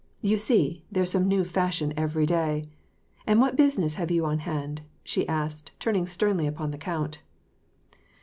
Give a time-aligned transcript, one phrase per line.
[0.23, 2.65] You see, there's some new fashion every day.
[3.27, 4.81] And what business have you on hand?
[5.03, 7.21] she asked, turuing sternly upon the count.